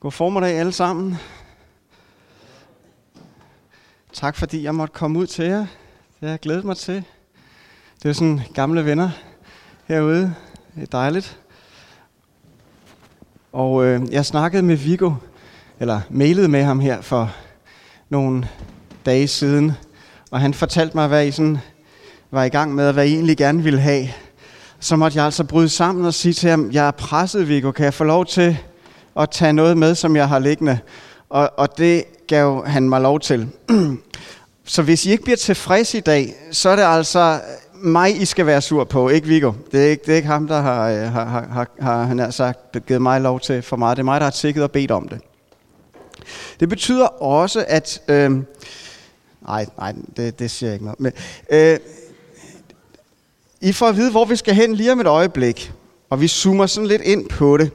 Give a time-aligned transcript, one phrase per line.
[0.00, 1.16] God formiddag alle sammen.
[4.12, 5.58] Tak fordi jeg måtte komme ud til jer.
[6.20, 7.04] Det har jeg glædet mig til.
[8.02, 9.10] Det er sådan gamle venner
[9.84, 10.34] herude.
[10.74, 11.38] Det er dejligt.
[13.52, 15.12] Og øh, jeg snakkede med Vigo,
[15.80, 17.32] eller mailede med ham her for
[18.08, 18.48] nogle
[19.06, 19.72] dage siden.
[20.30, 21.58] Og han fortalte mig, hvad I sådan
[22.30, 24.08] var i gang med, og hvad I egentlig gerne ville have.
[24.80, 27.70] Så måtte jeg altså bryde sammen og sige til ham, jeg er presset, Vigo.
[27.70, 28.58] Kan jeg få lov til
[29.18, 30.78] at tage noget med, som jeg har liggende.
[31.28, 33.48] Og, og det gav han mig lov til.
[34.64, 37.40] så hvis I ikke bliver tilfreds i dag, så er det altså
[37.74, 39.52] mig, I skal være sur på, ikke Viggo.
[39.72, 42.18] Det er ikke, det er ikke ham, der har, øh, har, har, har, har han
[42.18, 43.96] har sagt, givet mig lov til for meget.
[43.96, 45.20] Det er mig, der har tækket og bedt om det.
[46.60, 48.02] Det betyder også, at...
[48.08, 48.30] Øh,
[49.46, 51.00] nej, nej, det, det siger jeg ikke noget.
[51.00, 51.12] Men,
[51.50, 51.78] øh,
[53.60, 55.72] I får at vide, hvor vi skal hen lige om et øjeblik.
[56.10, 57.70] Og vi zoomer sådan lidt ind på det.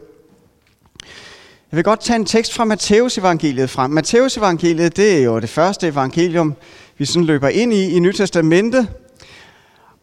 [1.72, 3.92] Jeg vil godt tage en tekst fra Matteus evangeliet frem.
[3.92, 6.56] Matteus evangeliet, det er jo det første evangelium,
[6.98, 8.88] vi sådan løber ind i i Nyt Testamente.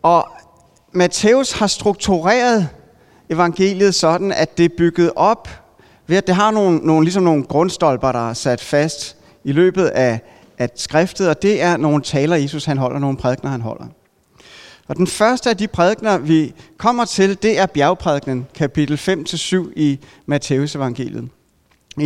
[0.03, 0.29] Og
[0.93, 2.69] Matteus har struktureret
[3.31, 5.49] evangeliet sådan, at det er bygget op
[6.07, 9.87] ved, at det har nogle, nogle, ligesom nogle grundstolper, der er sat fast i løbet
[9.87, 10.21] af,
[10.59, 13.85] af skriftet, og det er nogle taler, Jesus han holder, nogle prædikner, han holder.
[14.87, 19.99] Og den første af de prædikner, vi kommer til, det er bjergprædiknen, kapitel 5-7 i
[20.27, 21.29] Matteus evangeliet.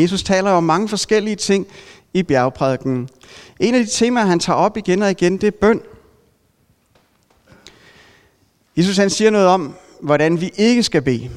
[0.00, 1.66] Jesus taler om mange forskellige ting
[2.14, 3.08] i bjergprædiken.
[3.60, 5.80] En af de temaer, han tager op igen og igen, det er bøn.
[8.76, 11.30] Jesus han siger noget om, hvordan vi ikke skal bede.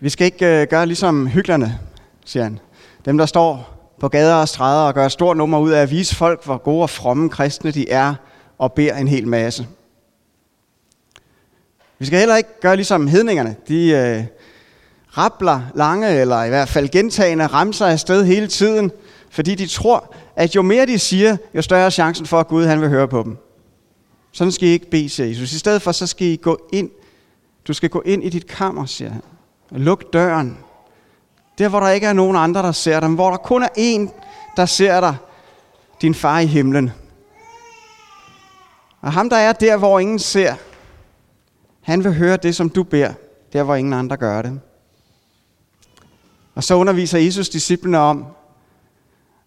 [0.00, 1.78] Vi skal ikke øh, gøre ligesom hyklerne,
[2.24, 2.58] siger han.
[3.04, 5.90] Dem, der står på gader og stræder og gør et stort nummer ud af at
[5.90, 8.14] vise folk, hvor gode og fromme kristne de er,
[8.58, 9.66] og beder en hel masse.
[11.98, 13.56] Vi skal heller ikke gøre ligesom hedningerne.
[13.68, 14.24] De øh,
[15.18, 18.92] rappler lange, eller i hvert fald gentagende, ramser afsted hele tiden,
[19.30, 22.66] fordi de tror, at jo mere de siger, jo større er chancen for, at Gud
[22.66, 23.36] han vil høre på dem.
[24.32, 25.52] Sådan skal I ikke bede, siger Jesus.
[25.52, 26.90] I stedet for, så skal I gå ind.
[27.68, 29.22] Du skal gå ind i dit kammer, siger han.
[29.70, 30.58] Og luk døren.
[31.58, 34.10] Der, hvor der ikke er nogen andre, der ser dig, hvor der kun er en,
[34.56, 35.16] der ser dig,
[36.02, 36.90] din far i himlen.
[39.00, 40.54] Og ham, der er der, hvor ingen ser,
[41.82, 43.12] han vil høre det, som du beder,
[43.52, 44.60] der hvor ingen andre gør det.
[46.54, 48.26] Og så underviser Jesus disciplene om,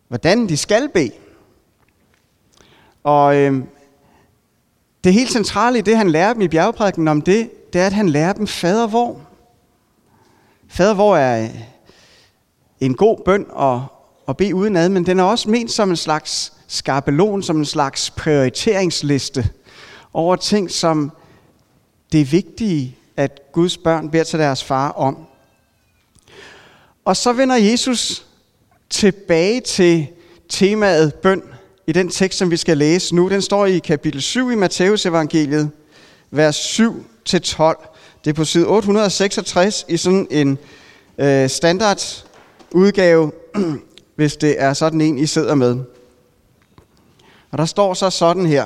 [0.08, 1.12] hvordan de skal bede.
[3.04, 3.64] Og øh,
[5.04, 7.94] det helt centrale i det, han lærer dem i bjergprædiken om det, det er, at
[7.94, 9.22] han lærer dem fader hvor.
[10.68, 11.50] Fader hvor er øh,
[12.80, 13.80] en god bøn at,
[14.28, 18.10] at bede udenad, men den er også ment som en slags skabelon, som en slags
[18.10, 19.50] prioriteringsliste
[20.14, 21.12] over ting, som
[22.12, 25.28] det er vigtige, at Guds børn beder til deres far om.
[27.06, 28.26] Og så vender Jesus
[28.90, 30.08] tilbage til
[30.50, 31.44] temaet bøn
[31.88, 33.30] i den tekst, som vi skal læse nu.
[33.30, 35.72] Den står i kapitel 7 i Matteus evangeliet,
[36.32, 36.86] vers 7-12.
[38.24, 40.58] Det er på side 866 i sådan en
[41.18, 42.26] øh, standard
[42.72, 43.32] udgave,
[44.16, 45.80] hvis det er sådan en, I sidder med.
[47.52, 48.66] Og der står så sådan her.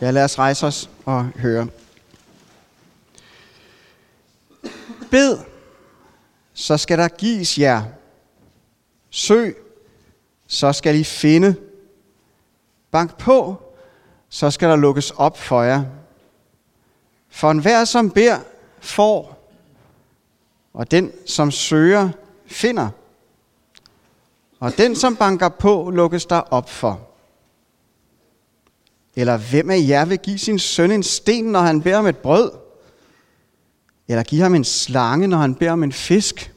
[0.00, 1.66] Ja, lad os rejse os og høre.
[5.16, 5.38] Bed,
[6.54, 7.82] så skal der gives jer.
[9.10, 9.56] Søg,
[10.46, 11.54] så skal I finde.
[12.90, 13.56] Bank på,
[14.28, 15.84] så skal der lukkes op for jer.
[17.28, 18.38] For enhver, som beder,
[18.80, 19.50] får,
[20.72, 22.10] og den, som søger,
[22.46, 22.88] finder.
[24.60, 27.00] Og den, som banker på, lukkes der op for.
[29.16, 32.18] Eller hvem af jer vil give sin søn en sten, når han beder om et
[32.18, 32.65] brød?
[34.08, 36.52] Eller give ham en slange, når han beder om en fisk?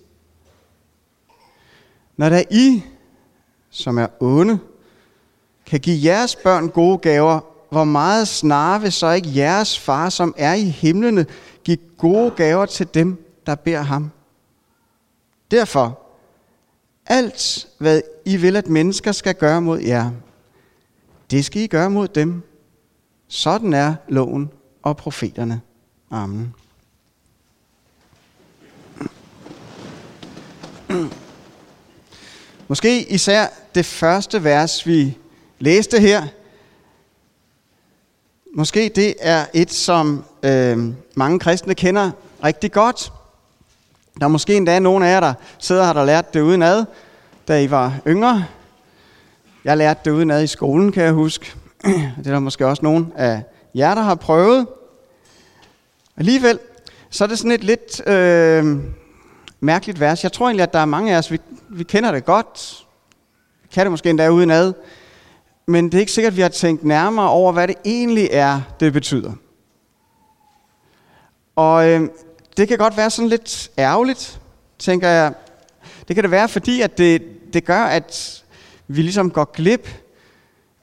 [2.18, 2.84] Når der I,
[3.70, 4.60] som er onde,
[5.66, 7.40] kan give jeres børn gode gaver,
[7.70, 11.26] hvor meget snarere vil så ikke jeres far, som er i himlene,
[11.64, 14.12] give gode gaver til dem, der beder ham?
[15.52, 16.00] Derfor,
[17.06, 20.12] alt hvad I vil, at mennesker skal gøre mod jer,
[21.32, 22.42] det skal I gøre mod dem.
[23.28, 24.50] Sådan er loven
[24.84, 25.62] og profeterne.
[26.12, 26.54] Amen.
[32.68, 35.18] Måske især det første vers, vi
[35.60, 36.28] læste her.
[38.56, 40.78] Måske det er et, som øh,
[41.16, 42.12] mange kristne kender
[42.44, 43.12] rigtig godt.
[44.20, 46.86] Der er måske endda nogen af jer, der sidder her, der lært det udenad,
[47.48, 48.46] da I var yngre.
[49.64, 51.54] Jeg lærte det udenad i skolen, kan jeg huske.
[52.18, 53.44] Det er der måske også nogen af
[53.76, 54.68] jer, der har prøvet.
[56.18, 56.60] Alligevel,
[57.10, 58.08] så er det sådan et lidt...
[58.08, 58.78] Øh,
[59.60, 60.24] mærkeligt vers.
[60.24, 61.40] Jeg tror egentlig, at der er mange af os, vi,
[61.70, 62.86] vi kender det godt.
[63.62, 64.74] Vi kan det måske endda uden ad.
[65.66, 68.62] Men det er ikke sikkert, at vi har tænkt nærmere over, hvad det egentlig er,
[68.80, 69.32] det betyder.
[71.56, 72.10] Og øh,
[72.58, 74.40] det kan godt være sådan lidt ærgerligt,
[74.80, 75.34] tænker jeg.
[76.08, 77.24] Det kan det være, fordi at det,
[77.54, 78.44] det gør, at
[78.88, 79.90] vi ligesom går glip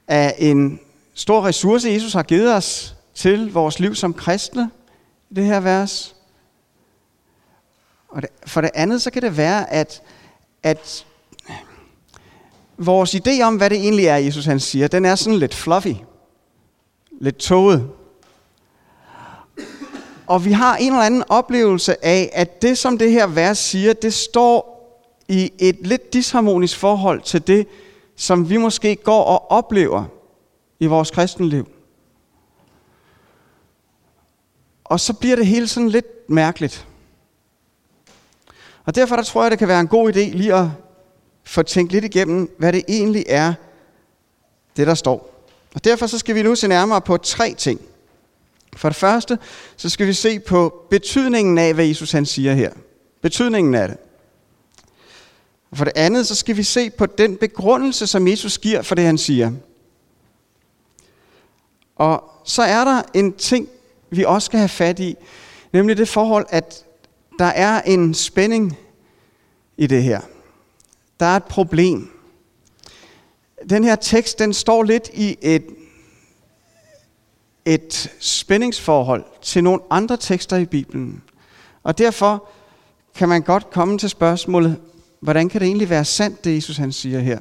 [0.09, 0.81] af en
[1.15, 4.71] stor ressource, Jesus har givet os til vores liv som kristne
[5.31, 6.16] i det her vers.
[8.17, 10.03] Og det, for det andet, så kan det være, at,
[10.63, 11.07] at
[12.79, 15.95] vores idé om, hvad det egentlig er, Jesus han siger, den er sådan lidt fluffy.
[17.21, 17.91] Lidt tåget.
[20.27, 23.93] Og vi har en eller anden oplevelse af, at det, som det her vers siger,
[23.93, 24.77] det står
[25.29, 27.67] i et lidt disharmonisk forhold til det,
[28.17, 30.05] som vi måske går og oplever
[30.81, 31.69] i vores kristenliv.
[34.85, 36.87] Og så bliver det hele sådan lidt mærkeligt.
[38.87, 40.67] Og derfor der tror jeg, det kan være en god idé lige at
[41.45, 43.55] få tænkt lidt igennem, hvad det egentlig er,
[44.77, 45.33] det der står.
[45.75, 47.81] Og derfor så skal vi nu se nærmere på tre ting.
[48.77, 49.39] For det første,
[49.77, 52.73] så skal vi se på betydningen af, hvad Jesus han siger her.
[53.23, 53.97] Betydningen af det.
[55.71, 58.95] Og for det andet, så skal vi se på den begrundelse, som Jesus giver for
[58.95, 59.53] det, han siger.
[61.97, 63.69] Og så er der en ting,
[64.11, 65.17] vi også skal have fat i,
[65.73, 66.86] nemlig det forhold, at
[67.39, 68.77] der er en spænding
[69.77, 70.21] i det her.
[71.21, 72.11] Der er et problem.
[73.71, 75.65] Den her tekst, den står lidt i et,
[77.65, 81.23] et spændingsforhold til nogle andre tekster i Bibelen.
[81.83, 82.49] Og derfor
[83.15, 84.81] kan man godt komme til spørgsmålet,
[85.21, 87.39] hvordan kan det egentlig være sandt, det Jesus han siger her?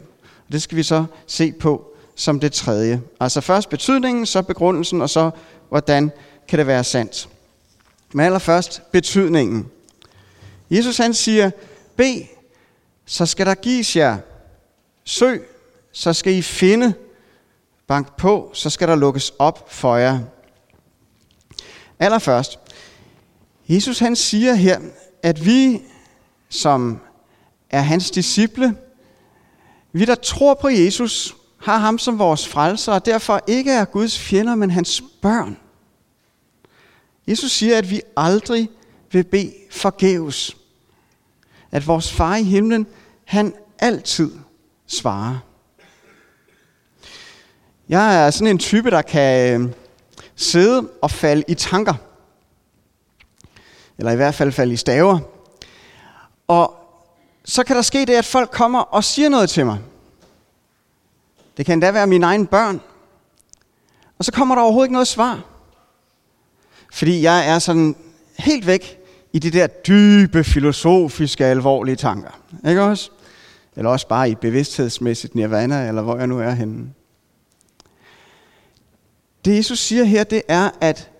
[0.47, 3.01] Og det skal vi så se på som det tredje.
[3.19, 5.31] Altså først betydningen, så begrundelsen, og så
[5.69, 6.11] hvordan
[6.47, 7.29] kan det være sandt.
[8.13, 9.67] Men allerførst betydningen.
[10.69, 11.51] Jesus han siger,
[11.95, 12.21] bed,
[13.05, 14.17] så skal der gives jer.
[15.03, 15.49] Søg,
[15.91, 16.93] så skal I finde.
[17.87, 20.19] Bank på, så skal der lukkes op for jer.
[21.99, 22.59] Allerførst,
[23.67, 24.79] Jesus han siger her,
[25.23, 25.81] at vi,
[26.49, 26.99] som
[27.69, 28.77] er hans disciple,
[29.91, 34.19] vi der tror på Jesus, har ham som vores frelser, og derfor ikke er Guds
[34.19, 35.57] fjender, men hans børn.
[37.27, 38.69] Jesus siger, at vi aldrig
[39.15, 40.57] vil bede forgæves.
[41.71, 42.87] At vores far i himlen,
[43.25, 44.31] han altid
[44.87, 45.37] svarer.
[47.89, 49.69] Jeg er sådan en type, der kan øh,
[50.35, 51.93] sidde og falde i tanker.
[53.97, 55.19] Eller i hvert fald falde i staver.
[56.47, 56.75] Og
[57.45, 59.79] så kan der ske det, at folk kommer og siger noget til mig.
[61.57, 62.81] Det kan endda være mine egne børn.
[64.17, 65.43] Og så kommer der overhovedet ikke noget svar.
[66.93, 67.95] Fordi jeg er sådan
[68.37, 69.04] helt væk
[69.35, 72.39] i de der dybe, filosofiske, alvorlige tanker.
[72.67, 73.09] Ikke også?
[73.75, 76.93] Eller også bare i bevidsthedsmæssigt nirvana, eller hvor jeg nu er henne.
[79.45, 81.11] Det Jesus siger her, det er, at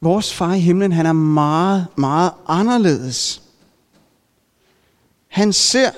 [0.00, 3.42] vores far i himlen, han er meget, meget anderledes.
[5.28, 5.90] Han ser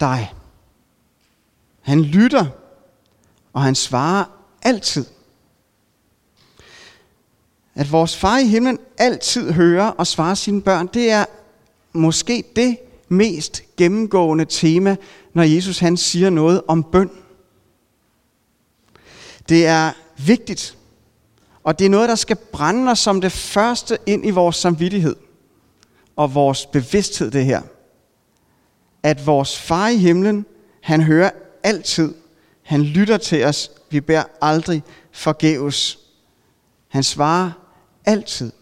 [0.00, 0.34] dig.
[1.80, 2.46] Han lytter,
[3.52, 4.24] og han svarer
[4.62, 5.04] altid.
[7.76, 11.24] At vores far i himlen altid hører og svarer sine børn, det er
[11.92, 14.96] måske det mest gennemgående tema,
[15.34, 17.10] når Jesus han siger noget om bøn.
[19.48, 20.78] Det er vigtigt,
[21.62, 25.16] og det er noget, der skal brænde os som det første ind i vores samvittighed
[26.16, 27.62] og vores bevidsthed, det her.
[29.02, 30.46] At vores far i himlen,
[30.80, 31.30] han hører
[31.62, 32.14] altid.
[32.62, 33.70] Han lytter til os.
[33.90, 35.98] Vi beder aldrig forgæves.
[36.88, 37.65] Han svarer
[38.06, 38.52] altid.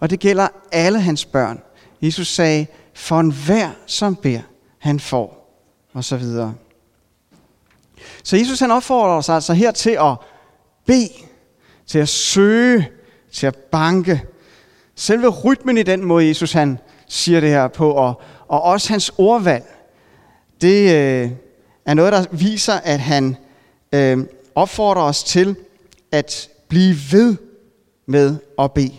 [0.00, 1.60] Og det gælder alle hans børn.
[2.02, 4.40] Jesus sagde, for enhver som beder,
[4.78, 5.38] han får.
[5.92, 6.54] Og så videre.
[8.24, 10.16] Så Jesus han opfordrer os altså her til at
[10.86, 11.08] bede,
[11.86, 12.88] til at søge,
[13.32, 14.22] til at banke.
[14.94, 19.12] Selve rytmen i den måde, Jesus han siger det her på, og, og også hans
[19.18, 19.64] ordvalg,
[20.60, 21.30] det, øh,
[21.86, 23.36] er noget, der viser, at han
[23.92, 24.18] øh,
[24.54, 25.56] opfordrer os til
[26.12, 27.36] at blive ved
[28.06, 28.94] med at bede.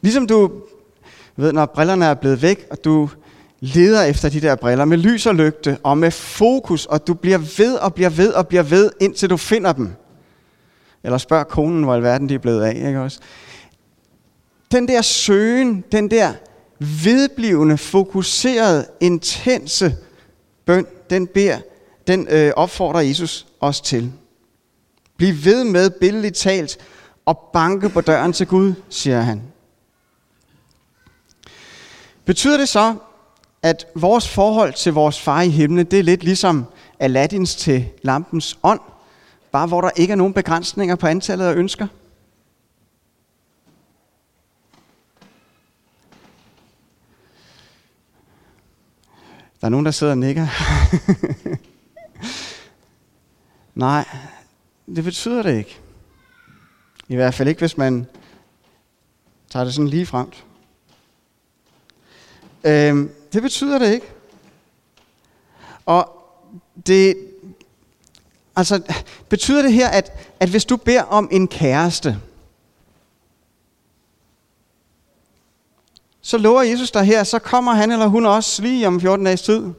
[0.00, 0.50] Ligesom du
[1.36, 3.10] ved, når brillerne er blevet væk, og du
[3.60, 7.38] leder efter de der briller med lys og lygte, og med fokus, og du bliver
[7.58, 9.92] ved og bliver ved og bliver ved, indtil du finder dem.
[11.04, 13.20] Eller spørg konen, hvor alverden de er blevet af, ikke også?
[14.72, 16.32] Den der søgen, den der
[17.04, 19.96] vedblivende, fokuserede, intense
[20.66, 21.58] bøn, den beder,
[22.06, 24.12] den øh, opfordrer Jesus os til.
[25.16, 26.78] Bliv ved med, billedligt talt,
[27.30, 29.42] og banke på døren til Gud, siger han.
[32.24, 32.96] Betyder det så,
[33.62, 36.64] at vores forhold til vores far i himlen, det er lidt ligesom
[36.98, 38.80] Aladdins til lampens ånd,
[39.52, 41.86] bare hvor der ikke er nogen begrænsninger på antallet af ønsker?
[49.60, 50.46] Der er nogen, der sidder og nikker.
[53.74, 54.04] Nej,
[54.96, 55.80] det betyder det ikke.
[57.10, 58.06] I hvert fald ikke, hvis man
[59.48, 60.32] tager det sådan lige frem.
[62.64, 64.06] Øhm, det betyder det ikke.
[65.86, 66.24] Og
[66.86, 67.16] det,
[68.56, 68.82] altså,
[69.28, 72.20] betyder det her, at, at hvis du beder om en kæreste,
[76.20, 79.42] så lover Jesus dig her, så kommer han eller hun også lige om 14 dages
[79.42, 79.72] tid.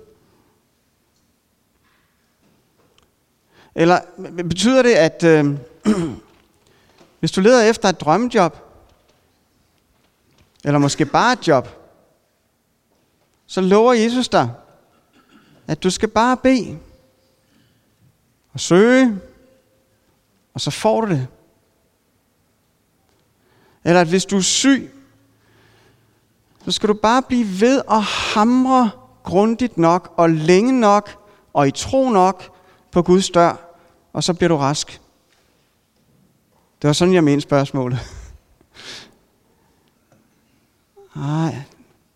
[3.75, 4.00] Eller
[4.38, 5.55] betyder det, at øh,
[7.22, 8.58] hvis du leder efter et drømmejob,
[10.63, 11.68] eller måske bare et job,
[13.48, 14.54] så lover Jesus dig,
[15.68, 16.80] at du skal bare bede
[18.54, 19.20] og søge,
[20.54, 21.28] og så får du det.
[23.84, 24.94] Eller at hvis du er syg,
[26.66, 28.92] så skal du bare blive ved at hamre
[29.24, 31.20] grundigt nok og længe nok
[31.54, 32.56] og i tro nok
[32.92, 33.56] på Guds dør,
[34.13, 35.00] og så bliver du rask.
[36.81, 38.00] Det var sådan, jeg mente spørgsmålet.
[41.15, 41.55] Nej,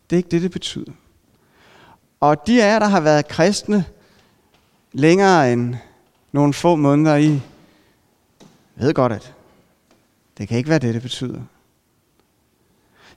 [0.09, 0.91] det er ikke det, det betyder.
[2.19, 3.85] Og de af jer, der har været kristne
[4.91, 5.75] længere end
[6.31, 7.41] nogle få måneder i,
[8.75, 9.33] ved godt, at
[10.37, 11.41] det kan ikke være det, det betyder.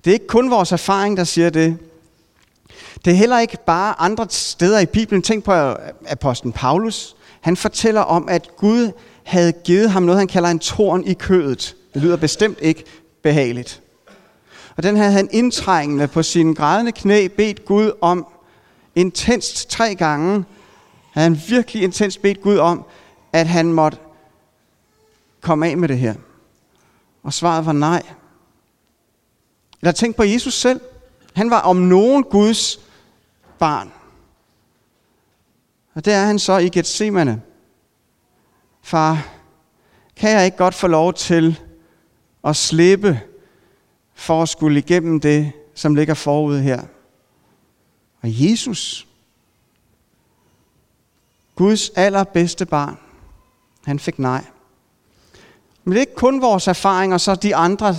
[0.04, 1.78] Det er ikke kun vores erfaring, der siger det.
[3.04, 5.22] Det er heller ikke bare andre steder i Bibelen.
[5.22, 5.52] Tænk på
[6.08, 7.16] apostlen Paulus.
[7.40, 8.92] Han fortæller om, at Gud
[9.28, 11.76] havde givet ham noget, han kalder en torn i kødet.
[11.94, 12.84] Det lyder bestemt ikke
[13.22, 13.82] behageligt.
[14.76, 18.26] Og den havde han indtrængende på sine grædende knæ bedt Gud om
[18.94, 20.44] intenst tre gange.
[21.12, 22.84] Havde han virkelig intenst bedt Gud om,
[23.32, 23.98] at han måtte
[25.40, 26.14] komme af med det her.
[27.22, 28.02] Og svaret var nej.
[29.80, 30.80] Eller tænk på Jesus selv.
[31.34, 32.80] Han var om nogen Guds
[33.58, 33.92] barn.
[35.94, 37.42] Og det er han så i Gethsemane.
[38.82, 39.28] Far,
[40.16, 41.60] kan jeg ikke godt få lov til
[42.44, 43.20] at slippe
[44.14, 46.82] for at skulle igennem det, som ligger forud her?
[48.22, 49.06] Og Jesus,
[51.54, 52.98] Guds allerbedste barn,
[53.84, 54.44] han fik nej.
[55.84, 57.96] Men det er ikke kun vores erfaringer, så de andre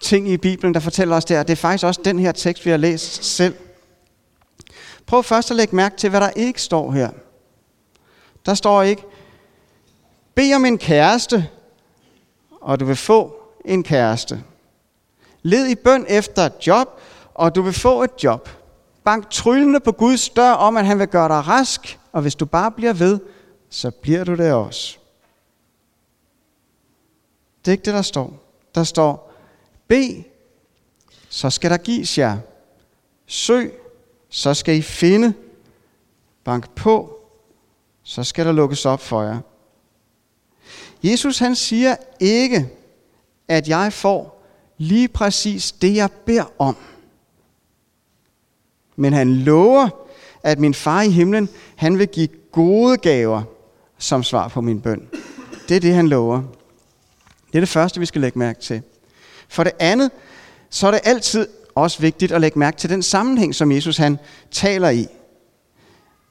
[0.00, 2.70] ting i Bibelen, der fortæller os det, det er faktisk også den her tekst, vi
[2.70, 3.54] har læst selv.
[5.06, 7.10] Prøv først at lægge mærke til, hvad der ikke står her.
[8.46, 9.02] Der står ikke,
[10.38, 11.48] bed om en kæreste,
[12.60, 14.44] og du vil få en kæreste.
[15.42, 17.00] Led i bøn efter et job,
[17.34, 18.48] og du vil få et job.
[19.04, 22.46] Bank tryllende på Guds dør om, at han vil gøre dig rask, og hvis du
[22.46, 23.20] bare bliver ved,
[23.70, 24.98] så bliver du det også.
[27.64, 28.32] Det er ikke det, der står.
[28.74, 29.32] Der står,
[29.88, 29.92] B,
[31.28, 32.38] så skal der gives jer.
[33.26, 33.72] Søg,
[34.28, 35.34] så skal I finde.
[36.44, 37.20] Bank på,
[38.02, 39.38] så skal der lukkes op for jer.
[41.02, 42.68] Jesus han siger ikke,
[43.48, 44.42] at jeg får
[44.78, 46.76] lige præcis det, jeg beder om.
[48.96, 49.88] Men han lover,
[50.42, 53.42] at min far i himlen, han vil give gode gaver
[53.98, 55.08] som svar på min bøn.
[55.68, 56.42] Det er det, han lover.
[57.46, 58.82] Det er det første, vi skal lægge mærke til.
[59.48, 60.10] For det andet,
[60.70, 64.18] så er det altid også vigtigt at lægge mærke til den sammenhæng, som Jesus han
[64.50, 65.06] taler i.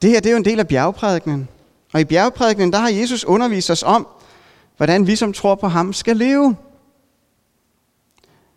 [0.02, 1.48] Det her det er jo en del af bjergprædikenen.
[1.94, 4.08] Og i bjergprædikenen, der har Jesus undervist os om,
[4.78, 6.56] hvordan vi som tror på ham skal leve.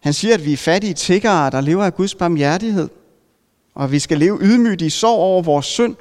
[0.01, 2.89] Han siger, at vi er fattige tiggere, der lever af Guds barmhjertighed.
[3.75, 5.97] Og vi skal leve ydmygt i sorg over vores synd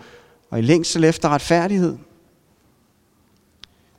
[0.49, 1.97] og i længsel efter retfærdighed.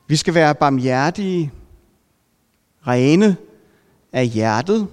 [0.06, 1.52] Vi skal være barmhjertige,
[2.86, 3.36] rene
[4.12, 4.88] af hjertet.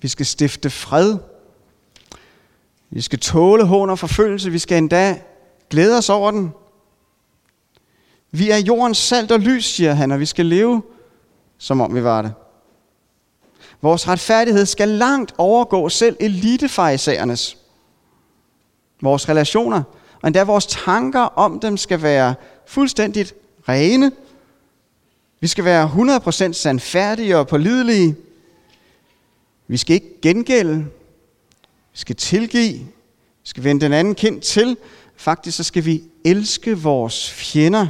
[0.00, 1.18] Vi skal stifte fred.
[2.90, 4.50] Vi skal tåle hån og forfølgelse.
[4.50, 5.20] Vi skal endda
[5.70, 6.52] glæde os over den.
[8.34, 10.82] Vi er jordens salt og lys, siger han, og vi skal leve,
[11.58, 12.32] som om vi var det.
[13.82, 17.56] Vores retfærdighed skal langt overgå selv elitefariserernes.
[19.02, 19.82] Vores relationer,
[20.22, 22.34] og endda vores tanker om dem, skal være
[22.66, 23.34] fuldstændigt
[23.68, 24.12] rene.
[25.40, 25.90] Vi skal være
[26.48, 28.16] 100% sandfærdige og pålidelige.
[29.66, 30.76] Vi skal ikke gengælde.
[31.92, 32.78] Vi skal tilgive.
[33.42, 34.76] Vi skal vende den anden kind til.
[35.16, 37.86] Faktisk så skal vi elske vores fjender.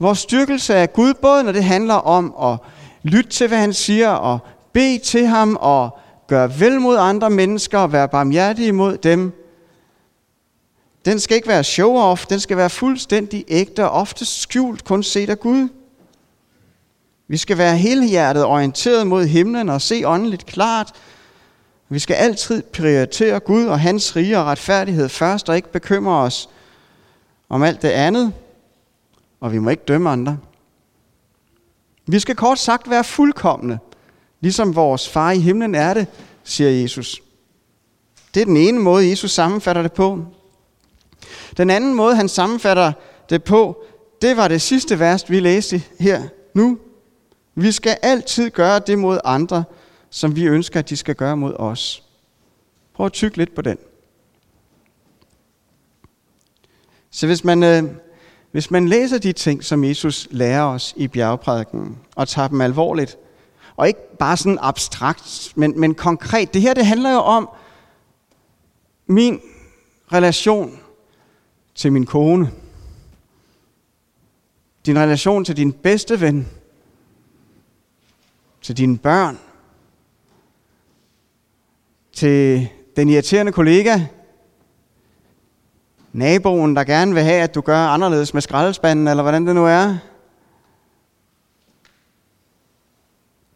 [0.00, 2.58] Vores styrkelse af Gud, både når det handler om at
[3.02, 4.38] lytte til, hvad han siger, og
[4.72, 9.32] bede til ham, og gøre vel mod andre mennesker og være barmhjertig mod dem,
[11.04, 15.30] den skal ikke være show-off, den skal være fuldstændig ægte og ofte skjult, kun set
[15.30, 15.68] af Gud.
[17.28, 20.92] Vi skal være helhjertet orienteret mod himlen og se åndeligt klart.
[21.88, 26.48] Vi skal altid prioritere Gud og hans rige og retfærdighed først og ikke bekymre os
[27.48, 28.32] om alt det andet.
[29.40, 30.38] Og vi må ikke dømme andre.
[32.06, 33.78] Vi skal kort sagt være fuldkommende,
[34.40, 36.06] ligesom vores far i himlen er det,
[36.44, 37.22] siger Jesus.
[38.34, 40.24] Det er den ene måde, Jesus sammenfatter det på.
[41.56, 42.92] Den anden måde, han sammenfatter
[43.30, 43.84] det på,
[44.22, 46.22] det var det sidste vers, vi læste her
[46.54, 46.78] nu.
[47.54, 49.64] Vi skal altid gøre det mod andre,
[50.10, 52.02] som vi ønsker, at de skal gøre mod os.
[52.94, 53.78] Prøv at tykke lidt på den.
[57.10, 57.84] Så hvis man, øh,
[58.50, 63.18] hvis man læser de ting, som Jesus lærer os i bjergprædiken, og tager dem alvorligt,
[63.76, 66.54] og ikke bare sådan abstrakt, men, men konkret.
[66.54, 67.48] Det her det handler jo om
[69.06, 69.40] min
[70.12, 70.80] relation
[71.74, 72.50] til min kone.
[74.86, 76.48] Din relation til din bedste ven.
[78.62, 79.38] Til dine børn.
[82.12, 84.00] Til den irriterende kollega.
[86.12, 89.66] Naboen, der gerne vil have, at du gør anderledes med skraldespanden, eller hvordan det nu
[89.66, 89.96] er.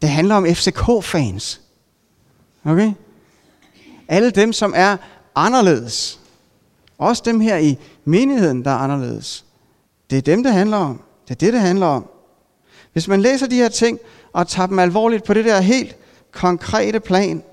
[0.01, 1.61] Det handler om FCK-fans.
[2.65, 2.93] Okay?
[4.07, 4.97] Alle dem, som er
[5.35, 6.19] anderledes.
[6.97, 9.45] Også dem her i menigheden, der er anderledes.
[10.09, 11.01] Det er dem, det handler om.
[11.27, 12.09] Det er det, det handler om.
[12.93, 13.99] Hvis man læser de her ting
[14.33, 15.95] og tager dem alvorligt på det der helt
[16.31, 17.43] konkrete plan,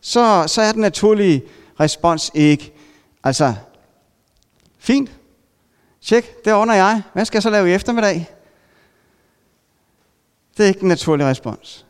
[0.00, 1.42] så, så er den naturlige
[1.80, 2.72] respons ikke,
[3.24, 3.54] altså,
[4.84, 5.10] fint,
[6.00, 7.02] tjek, det ordner jeg.
[7.12, 8.30] Hvad skal jeg så lave i eftermiddag?
[10.56, 11.86] Det er ikke den naturlige respons.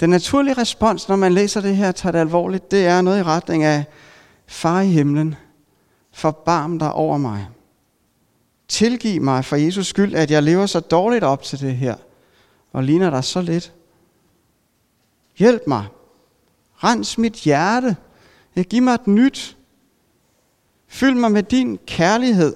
[0.00, 3.20] Den naturlige respons, når man læser det her og tager det alvorligt, det er noget
[3.20, 3.84] i retning af,
[4.46, 5.34] Far i himlen,
[6.12, 7.48] forbarm dig over mig.
[8.68, 11.96] Tilgiv mig for Jesus skyld, at jeg lever så dårligt op til det her,
[12.72, 13.72] og ligner dig så lidt.
[15.38, 15.86] Hjælp mig.
[16.74, 17.96] Rens mit hjerte.
[18.70, 19.55] Giv mig et nyt.
[20.88, 22.54] Fyld mig med din kærlighed,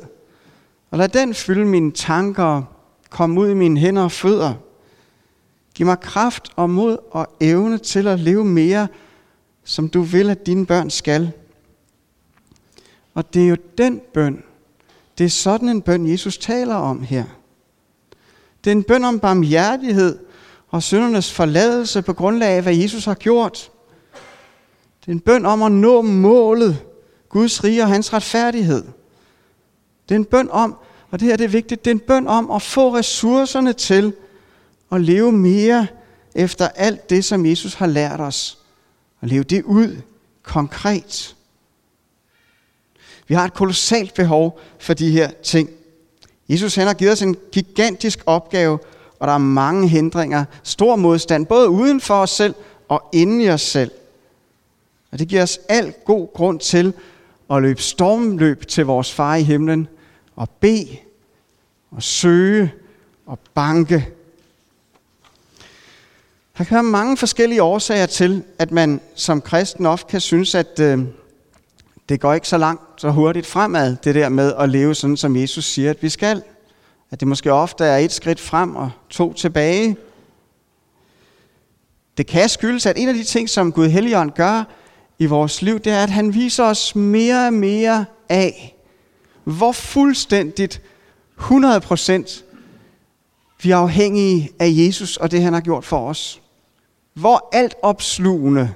[0.90, 2.64] og lad den fylde mine tanker og
[3.10, 4.54] komme ud i mine hænder og fødder.
[5.74, 8.88] Giv mig kraft og mod og evne til at leve mere,
[9.64, 11.32] som du vil, at dine børn skal.
[13.14, 14.42] Og det er jo den bøn,
[15.18, 17.24] det er sådan en bøn, Jesus taler om her.
[18.64, 20.18] Det er en bøn om barmhjertighed
[20.68, 23.70] og syndernes forladelse på grundlag af, hvad Jesus har gjort.
[25.00, 26.78] Det er en bøn om at nå målet,
[27.30, 28.84] Guds rige og hans retfærdighed.
[30.08, 30.76] Det er en bøn om,
[31.10, 34.12] og det her det er vigtigt, det er en bøn om at få ressourcerne til
[34.92, 35.86] at leve mere
[36.34, 38.58] efter alt det, som Jesus har lært os.
[39.20, 39.96] Og leve det ud
[40.42, 41.36] konkret.
[43.28, 45.70] Vi har et kolossalt behov for de her ting.
[46.48, 48.78] Jesus han har givet os en gigantisk opgave,
[49.18, 52.54] og der er mange hindringer, stor modstand, både uden for os selv
[52.88, 53.90] og inden i os selv.
[55.12, 56.94] Og det giver os al god grund til
[57.50, 59.88] at løbe stormløb til vores far i himlen,
[60.36, 60.96] og bede,
[61.90, 62.74] og søge,
[63.26, 64.08] og banke.
[66.58, 70.80] Der kan være mange forskellige årsager til, at man som kristen ofte kan synes, at
[70.80, 70.98] øh,
[72.08, 75.36] det går ikke så langt, så hurtigt fremad, det der med at leve sådan, som
[75.36, 76.42] Jesus siger, at vi skal.
[77.10, 79.96] At det måske ofte er et skridt frem og to tilbage.
[82.16, 84.64] Det kan skyldes, at en af de ting, som Gud Helligånd gør
[85.20, 88.76] i vores liv, det er, at han viser os mere og mere af,
[89.44, 90.82] hvor fuldstændigt
[91.40, 92.42] 100%
[93.62, 96.42] vi er afhængige af Jesus og det, han har gjort for os.
[97.14, 98.74] Hvor alt opslugende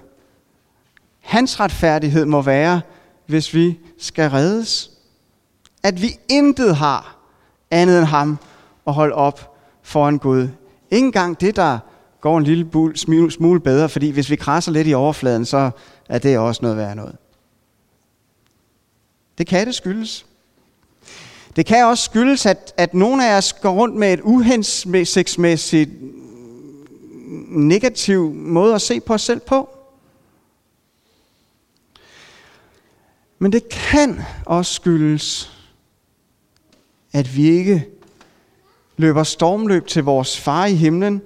[1.21, 2.81] hans retfærdighed må være,
[3.27, 4.91] hvis vi skal reddes.
[5.83, 7.17] At vi intet har
[7.71, 8.39] andet end ham
[8.87, 10.49] at holde op foran Gud.
[10.91, 11.79] Ingen gang det, der
[12.21, 12.71] går en lille
[13.31, 15.71] smule bedre, fordi hvis vi krasser lidt i overfladen, så
[16.09, 17.17] er det også noget værd noget.
[19.39, 20.27] Det kan det skyldes.
[21.57, 25.91] Det kan også skyldes, at, at nogle af os går rundt med et uhensigtsmæssigt
[27.49, 29.69] negativ måde at se på os selv på.
[33.39, 35.53] Men det kan også skyldes,
[37.13, 37.87] at vi ikke
[38.97, 41.23] løber stormløb til vores far i himlen,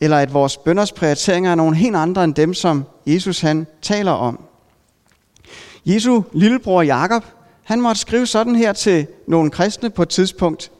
[0.00, 4.12] eller at vores bønders prioriteringer er nogle helt andre end dem, som Jesus han taler
[4.12, 4.40] om.
[5.84, 7.24] Jesu lillebror Jakob,
[7.62, 10.70] han måtte skrive sådan her til nogle kristne på et tidspunkt.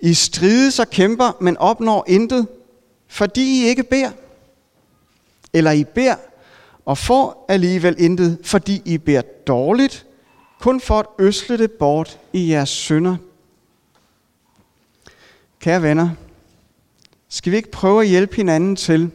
[0.00, 2.46] I strides og kæmper, men opnår intet,
[3.08, 4.10] fordi I ikke beder.
[5.52, 6.16] Eller I beder
[6.84, 10.06] og får alligevel intet, fordi I beder dårligt,
[10.60, 13.16] kun for at øsle det bort i jeres synder.
[15.60, 16.10] Kære venner,
[17.28, 19.10] skal vi ikke prøve at hjælpe hinanden til,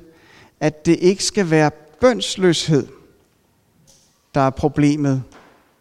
[0.59, 1.71] at det ikke skal være
[2.03, 2.87] bønsløshed,
[4.35, 5.23] der er problemet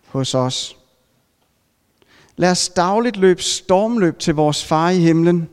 [0.09, 0.77] hos os.
[2.37, 5.49] Lad os dagligt løbe stormløb til vores far i himlen.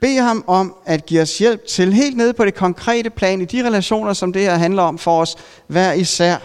[0.00, 3.44] Bed ham om at give os hjælp til helt nede på det konkrete plan i
[3.44, 6.38] de relationer, som det her handler om for os hver især.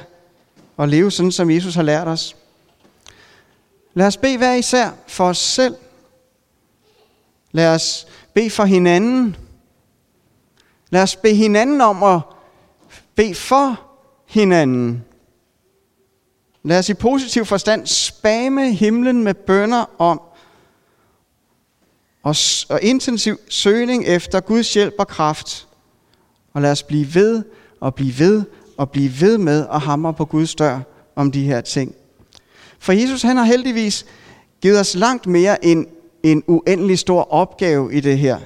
[0.78, 2.36] Og leve sådan, som Jesus har lært os.
[3.94, 5.76] Lad os bede hver især for os selv.
[7.52, 9.36] Lad os bede for hinanden.
[10.90, 12.22] Lad os bede hinanden om at
[13.16, 13.82] bede for
[14.28, 15.04] hinanden.
[16.64, 20.22] Lad os i positiv forstand spamme himlen med bønder om
[22.24, 22.36] og,
[22.70, 25.68] og intensiv søgning efter Guds hjælp og kraft.
[26.54, 27.44] Og lad os blive ved
[27.80, 28.44] og blive ved
[28.78, 30.80] og blive ved med at hamre på Guds dør
[31.16, 31.96] om de her ting.
[32.80, 34.06] For Jesus han har heldigvis
[34.62, 35.88] givet os langt mere end
[36.24, 38.40] en uendelig stor opgave i det her.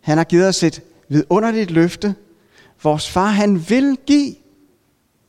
[0.00, 2.14] Han har givet os et vidunderligt løfte.
[2.82, 4.34] Vores far han vil give.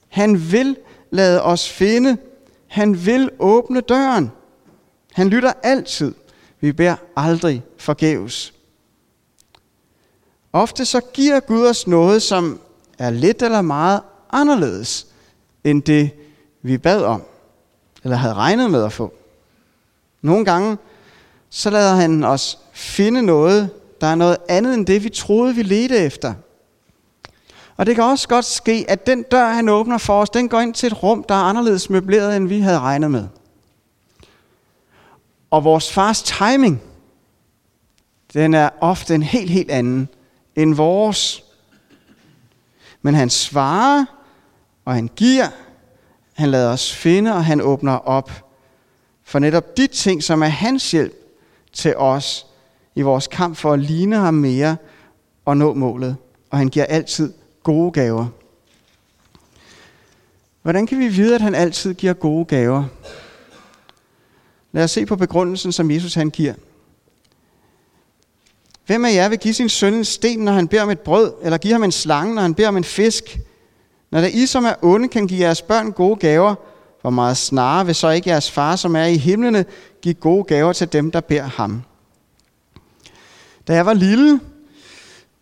[0.08, 0.78] Han vil
[1.12, 2.18] lade os finde
[2.68, 4.32] han vil åbne døren.
[5.14, 6.14] Han lytter altid.
[6.60, 8.54] Vi beder aldrig forgæves.
[10.54, 12.60] Ofte så giver Gud os noget, som
[13.00, 15.08] er lidt eller meget anderledes
[15.64, 16.12] end det,
[16.62, 17.24] vi bad om,
[18.04, 19.14] eller havde regnet med at få.
[20.22, 20.78] Nogle gange,
[21.50, 23.70] så lader han os finde noget,
[24.02, 26.34] der er noget andet end det, vi troede, vi ledte efter–
[27.78, 30.60] og det kan også godt ske, at den dør, han åbner for os, den går
[30.60, 33.28] ind til et rum, der er anderledes møbleret, end vi havde regnet med.
[35.52, 36.82] Og vores fars timing,
[38.34, 40.10] den er ofte en helt, helt anden
[40.56, 41.44] end vores.
[43.02, 44.06] Men han svarer,
[44.86, 45.48] og han giver,
[46.34, 48.32] han lader os finde, og han åbner op
[49.24, 51.14] for netop de ting, som er hans hjælp
[51.74, 52.48] til os
[52.96, 54.78] i vores kamp for at ligne ham mere
[55.46, 56.16] og nå målet.
[56.52, 57.34] Og han giver altid
[57.68, 58.28] gode gaver.
[60.62, 62.84] Hvordan kan vi vide, at han altid giver gode gaver?
[64.72, 66.54] Lad os se på begrundelsen, som Jesus han giver.
[68.86, 71.34] Hvem af jer vil give sin søn en sten, når han beder om et brød,
[71.44, 73.40] eller give ham en slange, når han beder om en fisk?
[74.12, 76.56] Når der I, som er onde, kan give jeres børn gode gaver,
[77.02, 79.66] hvor meget snarere vil så ikke jeres far, som er i himlene,
[80.02, 81.84] give gode gaver til dem, der beder ham.
[83.68, 84.40] Da jeg var lille,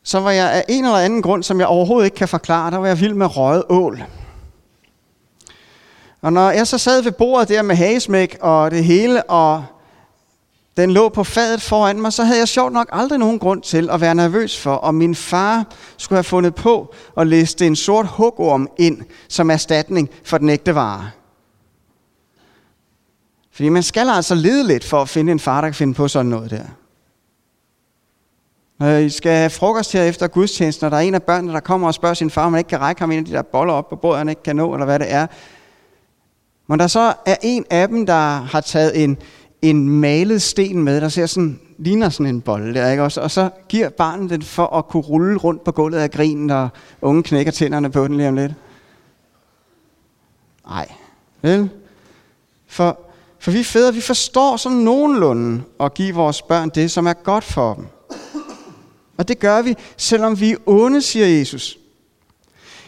[0.07, 2.77] så var jeg af en eller anden grund, som jeg overhovedet ikke kan forklare, der
[2.77, 4.03] var jeg vild med røget ål.
[6.21, 9.65] Og når jeg så sad ved bordet der med hagesmæk og det hele, og
[10.77, 13.89] den lå på fadet foran mig, så havde jeg sjovt nok aldrig nogen grund til
[13.89, 15.65] at være nervøs for, om min far
[15.97, 20.75] skulle have fundet på at læse en sort hugorm ind som erstatning for den ægte
[20.75, 21.09] vare.
[23.51, 26.07] Fordi man skal altså lede lidt for at finde en far, der kan finde på
[26.07, 26.65] sådan noget der.
[28.79, 31.59] Når I skal have frokost her efter gudstjenesten, og der er en af børnene, der
[31.59, 33.41] kommer og spørger sin far, om han ikke kan række ham en af de der
[33.41, 35.27] boller op på bordet, han ikke kan nå, eller hvad det er.
[36.67, 39.17] Men der så er en af dem, der har taget en,
[39.61, 43.03] en malet sten med, der ser sådan, ligner sådan en bolle der, ikke?
[43.03, 46.49] Også, og så giver barnet den for at kunne rulle rundt på gulvet af grinen,
[46.49, 46.69] og
[47.01, 48.53] unge knækker tænderne på den lige om lidt.
[50.67, 50.91] Nej,
[51.41, 51.69] vel?
[52.67, 52.99] For,
[53.39, 57.43] for vi fædre, vi forstår sådan nogenlunde at give vores børn det, som er godt
[57.43, 57.87] for dem.
[59.17, 61.77] Og det gør vi, selvom vi er onde, siger Jesus.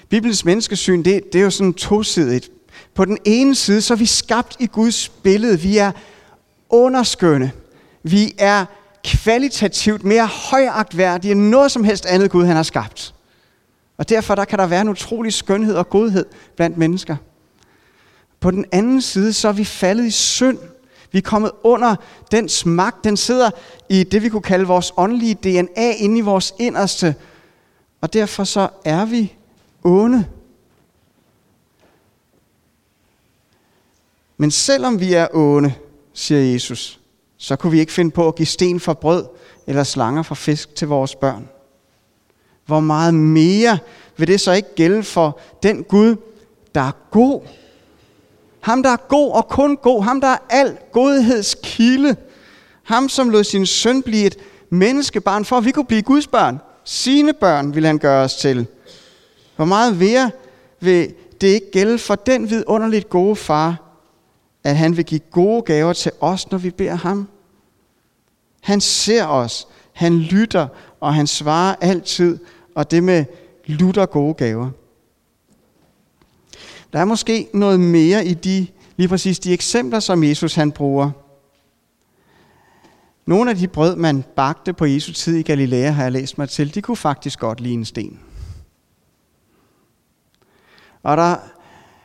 [0.09, 2.49] Bibelens menneskesyn, det, det er jo sådan tosidigt.
[2.93, 5.59] På den ene side, så er vi skabt i Guds billede.
[5.59, 5.91] Vi er
[6.69, 7.51] underskønne.
[8.03, 8.65] Vi er
[9.03, 13.13] kvalitativt mere højagtværdige end noget som helst andet Gud, han har skabt.
[13.97, 17.15] Og derfor der kan der være en utrolig skønhed og godhed blandt mennesker.
[18.39, 20.57] På den anden side, så er vi faldet i synd.
[21.11, 21.95] Vi er kommet under
[22.31, 23.03] dens magt.
[23.03, 23.49] Den sidder
[23.89, 27.15] i det, vi kunne kalde vores åndelige DNA inde i vores inderste.
[28.01, 29.33] Og derfor så er vi
[29.83, 30.25] onde.
[34.37, 35.73] Men selvom vi er onde,
[36.13, 36.99] siger Jesus,
[37.37, 39.25] så kunne vi ikke finde på at give sten for brød
[39.67, 41.49] eller slanger for fisk til vores børn.
[42.65, 43.79] Hvor meget mere
[44.17, 46.15] vil det så ikke gælde for den Gud,
[46.75, 47.41] der er god
[48.67, 50.03] ham, der er god og kun god.
[50.03, 52.15] Ham, der er al godheds kilde.
[52.83, 54.37] Ham, som lod sin søn blive et
[54.69, 56.59] menneskebarn, for at vi kunne blive Guds børn.
[56.83, 58.67] Sine børn vil han gøre os til.
[59.55, 60.31] Hvor meget mere
[60.79, 63.75] vil det ikke gælde for den vidunderligt gode far,
[64.63, 67.27] at han vil give gode gaver til os, når vi beder ham.
[68.61, 70.67] Han ser os, han lytter,
[70.99, 72.37] og han svarer altid.
[72.75, 73.25] Og det med
[73.65, 74.69] lutter gode gaver.
[76.97, 81.11] Der er måske noget mere i de, lige præcis de eksempler, som Jesus han bruger.
[83.25, 86.49] Nogle af de brød, man bagte på Jesu tid i Galilea, har jeg læst mig
[86.49, 88.19] til, de kunne faktisk godt ligne en sten.
[91.03, 91.35] Og der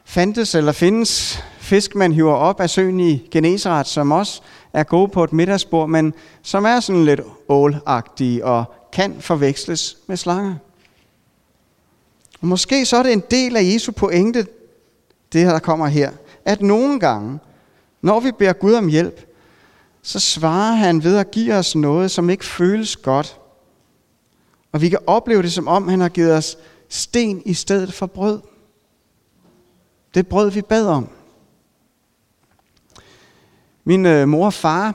[0.04, 5.08] fandtes eller findes fisk, man hiver op af søen i Genesaret, som også er gode
[5.08, 10.54] på et middagsbord, men som er sådan lidt ålagtige og kan forveksles med slanger.
[12.40, 14.46] Og måske så er det en del af Jesu pointe,
[15.32, 16.10] det her, der kommer her,
[16.44, 17.38] at nogle gange,
[18.02, 19.28] når vi beder Gud om hjælp,
[20.02, 23.38] så svarer han ved at give os noget, som ikke føles godt.
[24.72, 28.06] Og vi kan opleve det, som om han har givet os sten i stedet for
[28.06, 28.40] brød.
[30.14, 31.08] Det brød, vi bad om.
[33.84, 34.94] Min øh, mor og far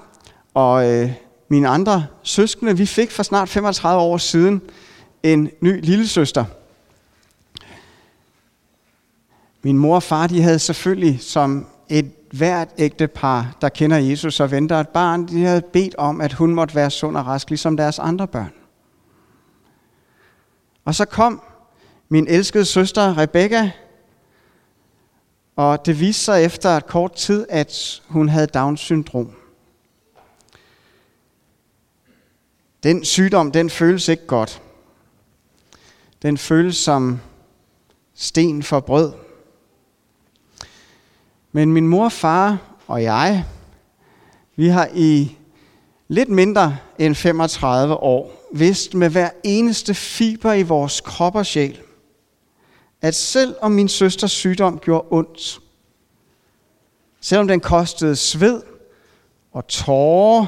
[0.54, 1.12] og øh,
[1.47, 4.62] mine andre søskende, vi fik for snart 35 år siden
[5.23, 6.45] en ny lillesøster.
[9.67, 14.51] Min mor og far, de havde selvfølgelig som et hvert ægtepar, der kender Jesus og
[14.51, 17.77] venter et barn, de havde bedt om, at hun måtte være sund og rask, ligesom
[17.77, 18.53] deres andre børn.
[20.86, 21.41] Og så kom
[22.10, 23.71] min elskede søster Rebecca,
[25.56, 29.32] og det viste sig efter et kort tid, at hun havde Down-syndrom.
[32.84, 34.62] Den sygdom, den føles ikke godt.
[36.21, 37.19] Den føles som
[38.15, 39.27] sten for brød.
[41.58, 43.46] Men min mor, far og jeg,
[44.56, 45.38] vi har i
[46.08, 51.80] lidt mindre end 35 år vidst med hver eneste fiber i vores krop og sjæl,
[53.02, 55.60] at selv om min søsters sygdom gjorde ondt,
[57.22, 58.62] selvom den kostede sved
[59.54, 60.46] og tårer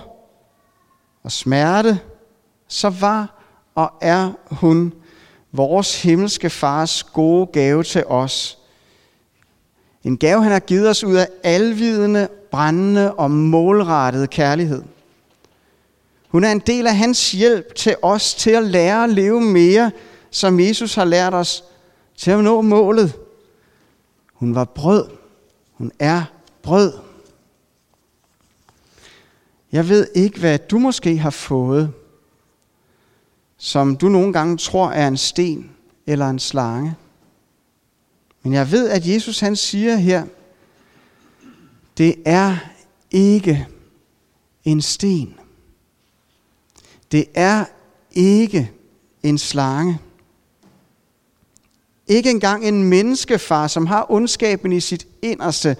[1.23, 1.99] og smerte,
[2.67, 3.43] så var
[3.75, 4.93] og er hun
[5.51, 8.58] vores himmelske fars gode gave til os.
[10.03, 14.83] En gave, han har givet os ud af alvidende, brændende og målrettet kærlighed.
[16.27, 19.91] Hun er en del af hans hjælp til os til at lære at leve mere,
[20.31, 21.63] som Jesus har lært os
[22.17, 23.13] til at nå målet.
[24.33, 25.09] Hun var brød.
[25.73, 26.23] Hun er
[26.61, 26.93] brød.
[29.71, 31.93] Jeg ved ikke, hvad du måske har fået,
[33.57, 35.71] som du nogle gange tror er en sten
[36.07, 36.95] eller en slange.
[38.43, 40.25] Men jeg ved, at Jesus han siger her,
[41.97, 42.57] det er
[43.11, 43.67] ikke
[44.63, 45.35] en sten.
[47.11, 47.65] Det er
[48.11, 48.71] ikke
[49.23, 49.99] en slange.
[52.07, 55.77] Ikke engang en menneskefar, som har ondskaben i sit inderste,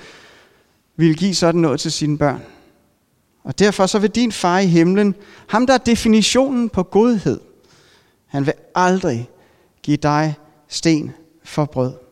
[0.95, 2.41] vil give sådan noget til sine børn.
[3.43, 5.15] Og derfor så vil din far i himlen,
[5.47, 7.39] ham der er definitionen på godhed,
[8.25, 9.29] han vil aldrig
[9.83, 10.35] give dig
[10.67, 11.11] sten
[11.43, 12.08] for brød.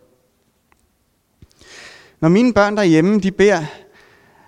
[2.20, 3.64] Når mine børn derhjemme, de beder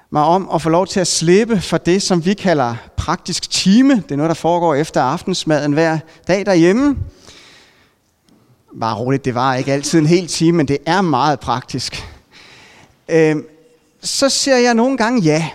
[0.10, 3.96] mig om at få lov til at slippe for det, som vi kalder praktisk time.
[3.96, 6.98] Det er noget, der foregår efter aftensmaden hver dag derhjemme.
[8.80, 12.04] Bare roligt, det var ikke altid en hel time, men det er meget praktisk.
[13.10, 13.36] Øh,
[14.02, 15.50] så siger jeg nogle gange ja.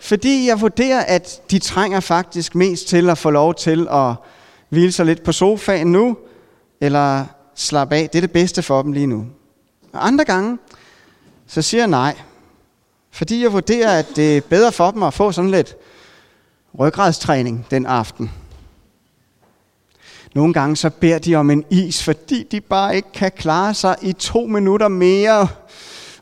[0.00, 4.14] Fordi jeg vurderer, at de trænger faktisk mest til at få lov til at
[4.68, 6.16] hvile sig lidt på sofaen nu,
[6.80, 8.08] eller slappe af.
[8.10, 9.26] Det er det bedste for dem lige nu.
[9.92, 10.58] Og andre gange,
[11.48, 12.16] så siger jeg nej.
[13.10, 15.76] Fordi jeg vurderer, at det er bedre for dem at få sådan lidt
[16.78, 18.30] ryggradstræning den aften.
[20.34, 23.96] Nogle gange så beder de om en is, fordi de bare ikke kan klare sig
[24.02, 25.48] i to minutter mere,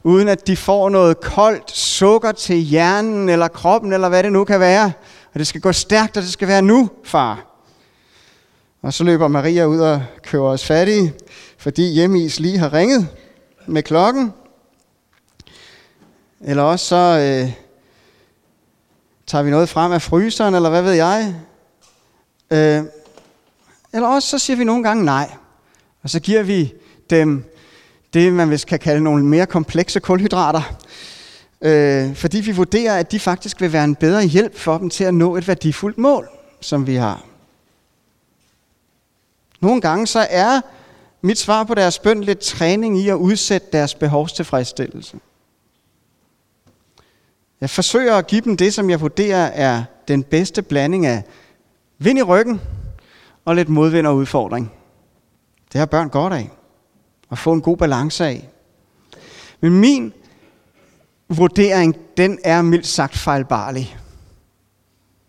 [0.02, 4.44] uden at de får noget koldt sukker til hjernen eller kroppen, eller hvad det nu
[4.44, 4.92] kan være.
[5.32, 7.44] Og det skal gå stærkt, og det skal være nu, far.
[8.82, 11.14] Og så løber Maria ud og kører os fattige,
[11.58, 13.08] fordi hjemmeis lige har ringet
[13.66, 14.32] med klokken.
[16.48, 17.52] Eller også så øh,
[19.26, 21.34] tager vi noget frem af fryseren, eller hvad ved jeg.
[22.50, 22.82] Øh,
[23.92, 25.30] eller også så siger vi nogle gange nej.
[26.02, 26.74] Og så giver vi
[27.10, 27.44] dem
[28.12, 30.76] det, man vist kan kalde nogle mere komplekse kulhydrater.
[31.60, 35.04] Øh, fordi vi vurderer, at de faktisk vil være en bedre hjælp for dem til
[35.04, 36.28] at nå et værdifuldt mål,
[36.60, 37.24] som vi har.
[39.60, 40.60] Nogle gange så er
[41.20, 45.16] mit svar på deres bøn lidt træning i at udsætte deres behovstilfredsstillelse.
[47.60, 51.24] Jeg forsøger at give dem det, som jeg vurderer er den bedste blanding af
[51.98, 52.60] vind i ryggen
[53.44, 54.72] og lidt modvind og udfordring.
[55.72, 56.50] Det har børn godt af.
[57.30, 58.48] At få en god balance af.
[59.60, 60.12] Men min
[61.28, 63.96] vurdering, den er mildt sagt fejlbarlig.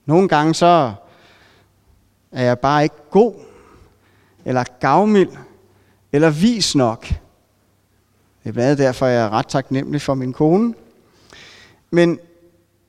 [0.06, 0.94] Nogle gange så
[2.32, 3.34] er jeg bare ikke god
[4.46, 5.30] eller gavmild,
[6.12, 7.08] eller vis nok.
[8.44, 10.74] Det er blandt derfor, jeg er ret taknemmelig for min kone.
[11.92, 12.20] Men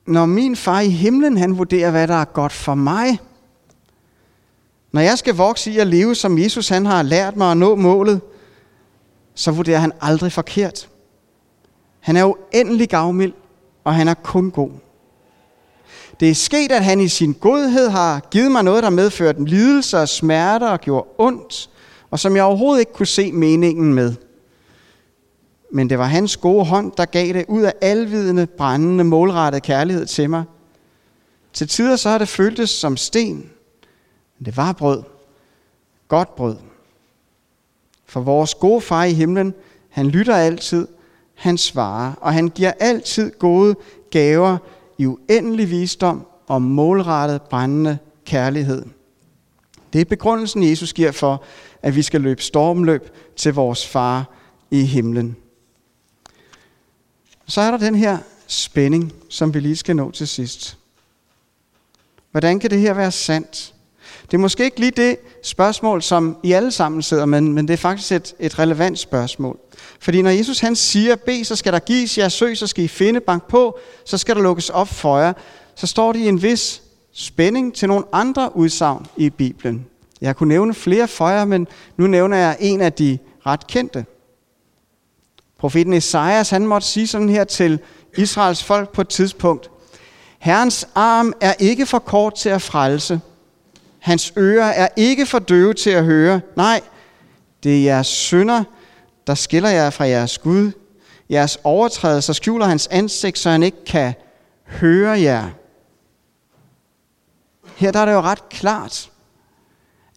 [0.06, 3.18] når min far i himlen, han vurderer, hvad der er godt for mig,
[4.92, 7.74] når jeg skal vokse i at leve, som Jesus han har lært mig at nå
[7.74, 8.20] målet,
[9.34, 10.88] så vurderer han aldrig forkert.
[12.00, 13.32] Han er uendelig gavmild,
[13.84, 14.70] og han er kun god.
[16.20, 19.98] Det er sket, at han i sin godhed har givet mig noget, der medførte lidelse
[19.98, 21.70] og smerter og gjorde ondt,
[22.11, 24.14] og som jeg overhovedet ikke kunne se meningen med.
[25.70, 30.07] Men det var hans gode hånd, der gav det ud af alvidende, brændende, målrettet kærlighed
[30.07, 30.44] til mig.
[31.52, 33.50] Til tider så har det føltes som sten,
[34.38, 35.02] men det var brød.
[36.09, 36.57] Godt brød.
[38.07, 39.54] For vores gode far i himlen,
[39.88, 40.88] han lytter altid,
[41.35, 43.74] han svarer, og han giver altid gode
[44.11, 44.59] gaver
[44.98, 48.85] i uendelig visdom og målrettet brændende kærlighed.
[49.92, 51.42] Det er begrundelsen, Jesus giver for,
[51.83, 54.31] at vi skal løbe stormløb til vores far
[54.70, 55.37] i himlen.
[57.48, 60.78] Så er der den her spænding, som vi lige skal nå til sidst.
[62.30, 63.74] Hvordan kan det her være sandt?
[64.22, 67.74] Det er måske ikke lige det spørgsmål, som I alle sammen sidder med, men det
[67.74, 69.58] er faktisk et, et relevant spørgsmål.
[70.00, 72.88] Fordi når Jesus han siger, bed, så skal der gives jer, søg, så skal I
[72.88, 75.32] finde, bank på, så skal der lukkes op for jer,
[75.74, 76.82] så står det i en vis
[77.12, 79.87] spænding til nogle andre udsagn i Bibelen.
[80.20, 84.06] Jeg kunne nævne flere for jer, men nu nævner jeg en af de ret kendte.
[85.59, 87.81] Profeten Esajas, han måtte sige sådan her til
[88.16, 89.71] Israels folk på et tidspunkt.
[90.38, 93.21] Herrens arm er ikke for kort til at frelse.
[93.99, 96.40] Hans ører er ikke for døve til at høre.
[96.57, 96.81] Nej,
[97.62, 98.64] det er jeres synder,
[99.27, 100.73] der skiller jer fra jeres Gud.
[101.31, 104.14] Jeres overtrædelser skjuler hans ansigt, så han ikke kan
[104.66, 105.51] høre jer.
[107.77, 109.11] Her der er det jo ret klart,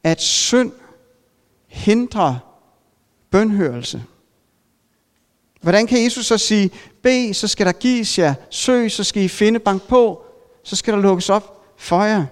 [0.03, 0.71] at synd
[1.67, 2.37] hindrer
[3.31, 4.03] bønhørelse.
[5.61, 6.71] Hvordan kan Jesus så sige,
[7.01, 10.23] bed, så skal der gives jer, søg, så skal I finde, bank på,
[10.63, 12.25] så skal der lukkes op for jer.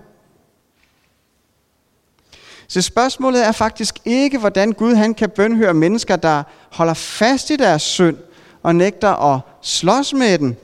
[2.67, 7.55] Så spørgsmålet er faktisk ikke, hvordan Gud han kan bønhøre mennesker, der holder fast i
[7.55, 8.17] deres synd
[8.63, 10.57] og nægter at slås med den.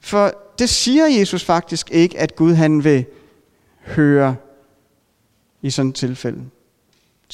[0.00, 3.04] For det siger Jesus faktisk ikke, at Gud han vil
[3.86, 4.36] høre
[5.62, 6.44] i sådan et tilfælde.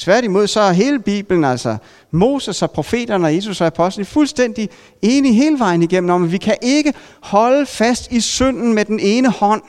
[0.00, 1.76] Tværtimod så er hele Bibelen, altså
[2.10, 4.68] Moses og profeterne og Jesus og apostlene, fuldstændig
[5.02, 9.00] enige hele vejen igennem om, at vi kan ikke holde fast i synden med den
[9.00, 9.62] ene hånd,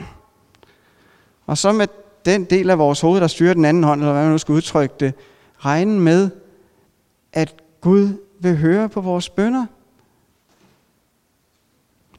[1.45, 1.87] og så med
[2.25, 4.53] den del af vores hoved, der styrer den anden hånd, eller hvad man nu skal
[4.53, 5.13] udtrykke det,
[5.59, 6.29] regne med,
[7.33, 9.65] at Gud vil høre på vores bønder.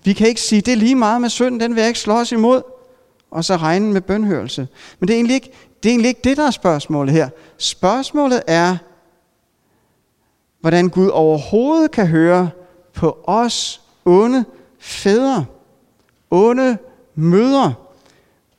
[0.05, 2.33] Vi kan ikke sige, det er lige meget med synden, den vil jeg ikke slås
[2.33, 2.63] imod,
[3.31, 4.69] og så regne med bønhørelse.
[5.01, 7.29] Men det er egentlig ikke det, er egentlig ikke det der er spørgsmålet her.
[7.59, 8.77] Spørgsmålet er,
[10.61, 12.51] hvordan Gud overhovedet kan høre
[12.95, 14.45] på os onde
[14.79, 15.45] fædre,
[16.31, 16.79] onde
[17.15, 17.75] mødre,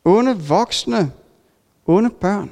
[0.06, 1.12] onde voksne,
[1.86, 2.52] onde børn.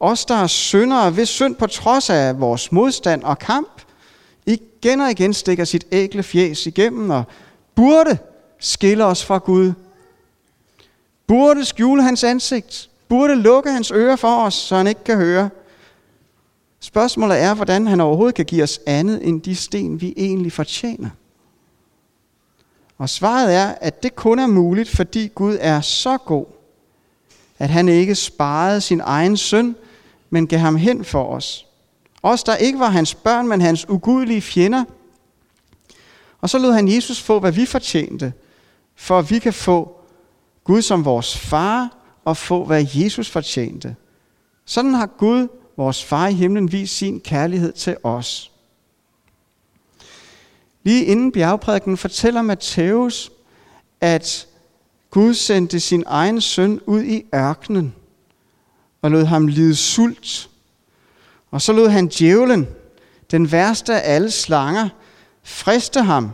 [0.00, 3.82] Os, der er syndere, hvis synd på trods af vores modstand og kamp,
[4.46, 7.24] igen og igen stikker sit ægle fjes igennem og
[7.74, 8.18] burde
[8.58, 9.72] skille os fra Gud.
[11.26, 12.90] Burde skjule hans ansigt.
[13.08, 15.50] Burde lukke hans ører for os, så han ikke kan høre.
[16.80, 21.10] Spørgsmålet er, hvordan han overhovedet kan give os andet end de sten, vi egentlig fortjener.
[22.98, 26.46] Og svaret er, at det kun er muligt, fordi Gud er så god,
[27.58, 29.76] at han ikke sparede sin egen søn,
[30.30, 31.66] men gav ham hen for os.
[32.22, 34.84] Os, der ikke var hans børn, men hans ugudelige fjender.
[36.40, 38.32] Og så lod han Jesus få, hvad vi fortjente,
[38.96, 40.00] for at vi kan få
[40.64, 43.96] Gud som vores far og få, hvad Jesus fortjente.
[44.64, 48.50] Sådan har Gud, vores far i himlen, vist sin kærlighed til os.
[50.82, 53.32] Lige inden bjergprædiken fortæller Matthæus,
[54.00, 54.46] at
[55.10, 57.94] Gud sendte sin egen søn ud i ørkenen
[59.02, 60.50] og lod ham lide sult.
[61.50, 62.66] Og så lod han djævlen,
[63.30, 64.88] den værste af alle slanger,
[65.42, 66.30] friste ham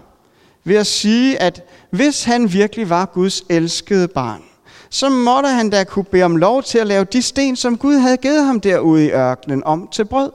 [0.64, 4.42] ved at sige, at hvis han virkelig var Guds elskede barn,
[4.90, 7.94] så måtte han da kunne bede om lov til at lave de sten, som Gud
[7.94, 10.32] havde givet ham derude i ørkenen, om til brød.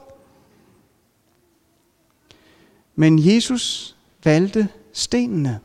[2.96, 5.60] Men Jesus valgte stenene.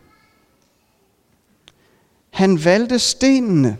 [2.30, 3.76] Han valgte stenene.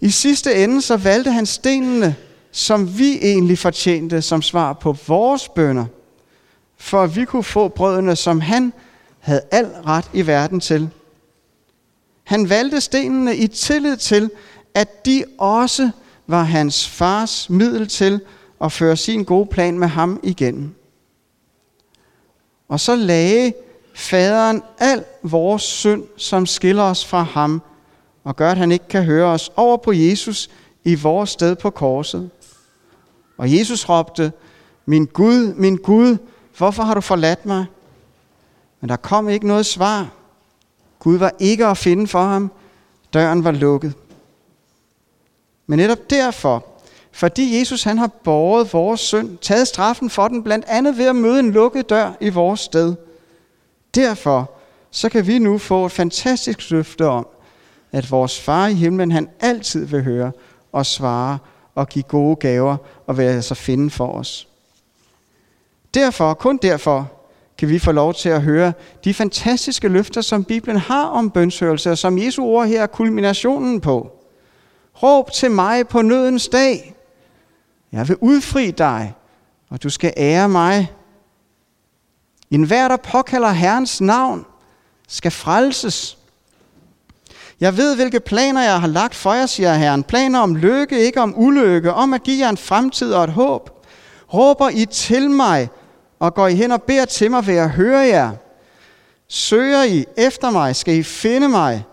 [0.00, 2.16] I sidste ende så valgte han stenene,
[2.52, 5.86] som vi egentlig fortjente som svar på vores bønder,
[6.76, 8.72] for at vi kunne få brødene, som han
[9.18, 10.90] havde al ret i verden til.
[12.30, 14.30] Han valgte stenene i tillid til,
[14.74, 15.90] at de også
[16.26, 18.20] var hans fars middel til
[18.60, 20.74] at føre sin gode plan med ham igennem.
[22.68, 23.52] Og så lagde
[23.94, 27.62] faderen al vores synd, som skiller os fra ham,
[28.24, 30.50] og gør, at han ikke kan høre os, over på Jesus
[30.84, 32.30] i vores sted på korset.
[33.38, 34.32] Og Jesus råbte,
[34.86, 36.16] min Gud, min Gud,
[36.58, 37.66] hvorfor har du forladt mig?
[38.80, 40.19] Men der kom ikke noget svar.
[41.00, 42.50] Gud var ikke at finde for ham.
[43.14, 43.94] Døren var lukket.
[45.66, 46.66] Men netop derfor,
[47.12, 51.16] fordi Jesus han har båret vores synd, taget straffen for den, blandt andet ved at
[51.16, 52.94] møde en lukket dør i vores sted.
[53.94, 54.50] Derfor
[54.90, 57.26] så kan vi nu få et fantastisk løfte om,
[57.92, 60.32] at vores far i himlen, han altid vil høre
[60.72, 61.38] og svare
[61.74, 62.76] og give gode gaver
[63.06, 64.48] og vil altså finde for os.
[65.94, 67.12] Derfor, kun derfor,
[67.60, 68.72] kan vi få lov til at høre
[69.04, 73.80] de fantastiske løfter, som Bibelen har om bønshørelse, og som Jesu ord her er kulminationen
[73.80, 74.10] på.
[75.02, 76.94] Råb til mig på nødens dag.
[77.92, 79.14] Jeg vil udfri dig,
[79.70, 80.92] og du skal ære mig.
[82.50, 84.46] En hver, der påkalder Herrens navn,
[85.08, 86.18] skal frelses.
[87.60, 90.02] Jeg ved, hvilke planer jeg har lagt for jer, siger Herren.
[90.02, 93.86] Planer om lykke, ikke om ulykke, om at give jer en fremtid og et håb.
[94.34, 95.68] Råber I til mig,
[96.20, 98.32] og går I hen og beder til mig, vil jeg høre jer.
[99.28, 101.84] Søger I efter mig, skal I finde mig.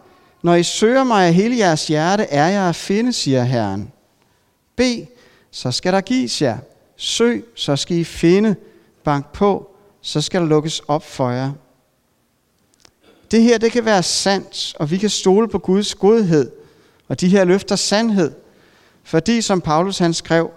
[0.42, 3.92] Når I søger mig af hele jeres hjerte, er jeg at finde, siger Herren.
[4.76, 4.82] B,
[5.52, 6.58] så skal der gives jer.
[6.96, 8.56] Søg, så skal I finde.
[9.04, 11.52] Bank på, så skal der lukkes op for jer.
[13.32, 16.52] Det her, det kan være sandt, og vi kan stole på Guds godhed,
[17.08, 18.32] og de her løfter sandhed.
[19.04, 20.52] Fordi, som Paulus han skrev,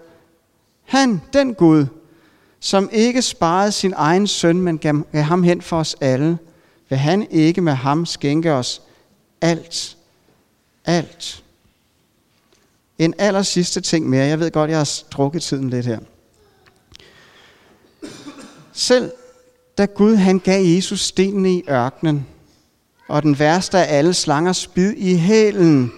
[0.83, 1.85] han, den Gud,
[2.63, 6.37] som ikke sparede sin egen søn, men gav ham hen for os alle,
[6.89, 8.81] vil han ikke med ham skænke os
[9.41, 9.97] alt.
[10.85, 11.43] Alt.
[12.99, 14.25] En aller sidste ting mere.
[14.25, 15.99] Jeg ved godt, jeg har strukket tiden lidt her.
[18.73, 19.11] Selv
[19.77, 22.27] da Gud han gav Jesus stenen i ørkenen,
[23.07, 25.91] og den værste af alle slanger spid i hælen,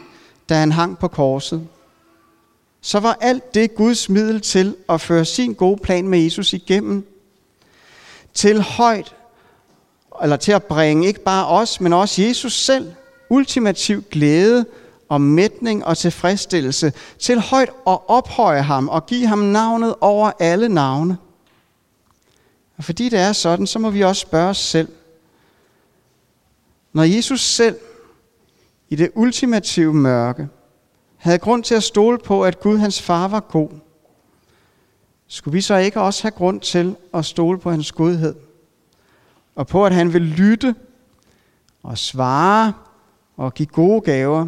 [0.49, 1.67] da han hang på korset,
[2.85, 7.07] så var alt det Guds middel til at føre sin gode plan med Jesus igennem.
[8.33, 9.15] Til højt,
[10.21, 12.91] eller til at bringe ikke bare os, men også Jesus selv,
[13.29, 14.65] ultimativ glæde
[15.09, 20.69] og mætning og tilfredsstillelse, til højt at ophøje ham og give ham navnet over alle
[20.69, 21.17] navne.
[22.77, 24.89] Og fordi det er sådan, så må vi også spørge os selv.
[26.93, 27.77] Når Jesus selv
[28.89, 30.47] i det ultimative mørke,
[31.23, 33.69] havde grund til at stole på, at Gud, hans far, var god,
[35.27, 38.35] skulle vi så ikke også have grund til at stole på hans godhed?
[39.55, 40.75] Og på, at han vil lytte
[41.83, 42.73] og svare
[43.37, 44.47] og give gode gaver,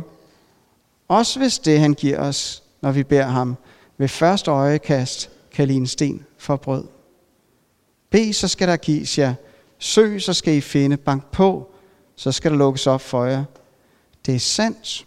[1.08, 3.56] også hvis det, han giver os, når vi beder ham,
[3.98, 6.84] ved første øjekast kan lide en sten for brød.
[8.10, 9.34] Be, så skal der gives jer.
[9.80, 10.98] Søg, så skal I finde.
[10.98, 11.72] Bank på,
[12.16, 13.44] så skal der lukkes op for jer.
[14.26, 15.06] Det er sandt.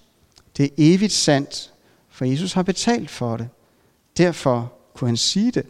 [0.59, 1.73] Det er evigt sandt,
[2.09, 3.49] for Jesus har betalt for det.
[4.17, 5.67] Derfor kunne han sige det.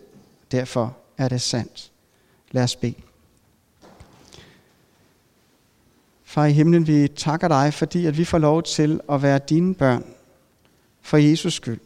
[0.51, 1.91] Derfor er det sandt.
[2.51, 2.95] Lad os bede.
[6.25, 9.75] Far i himlen, vi takker dig, fordi at vi får lov til at være dine
[9.75, 10.05] børn
[11.01, 11.81] for Jesus skyld.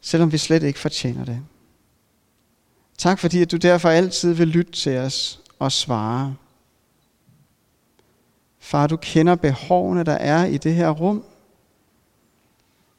[0.00, 1.42] Selvom vi slet ikke fortjener det.
[2.98, 6.36] Tak fordi at du derfor altid vil lytte til os og svare.
[8.58, 11.24] Far, du kender behovene, der er i det her rum.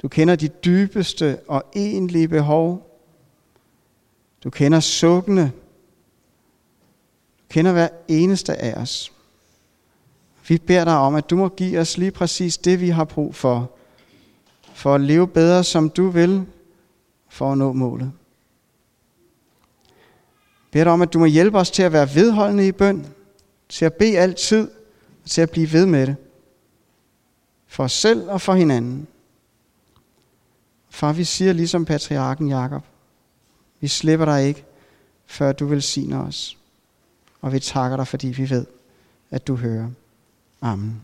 [0.01, 2.97] Du kender de dybeste og egentlige behov.
[4.43, 5.51] Du kender sukkene.
[7.39, 9.13] Du kender hver eneste af os.
[10.47, 13.35] Vi beder dig om, at du må give os lige præcis det, vi har brug
[13.35, 13.71] for,
[14.73, 16.45] for at leve bedre, som du vil,
[17.29, 18.11] for at nå målet.
[19.85, 23.05] Jeg beder dig om, at du må hjælpe os til at være vedholdende i bøn,
[23.69, 24.69] til at bede altid,
[25.23, 26.15] og til at blive ved med det.
[27.67, 29.07] For os selv og for hinanden.
[30.93, 32.83] Far, vi siger ligesom patriarken Jakob,
[33.79, 34.65] vi slipper dig ikke,
[35.25, 36.57] før du velsigner os.
[37.41, 38.65] Og vi takker dig, fordi vi ved,
[39.31, 39.89] at du hører.
[40.61, 41.01] Amen.